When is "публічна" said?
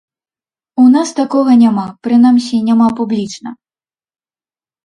3.01-3.49